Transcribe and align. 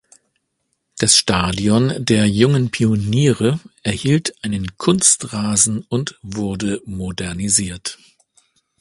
Das 0.97 1.15
Stadion 1.15 1.93
der 2.03 2.25
Jungen 2.25 2.71
Pioniere 2.71 3.59
erhielt 3.83 4.33
einen 4.43 4.75
Kunstrasen 4.79 5.83
und 5.89 6.17
wurde 6.23 6.81
modernisiert. 6.87 7.99